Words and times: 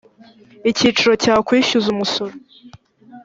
icyiciro 0.69 1.13
cya 1.23 1.35
kwishyuza 1.45 1.87
umusoro 1.95 2.33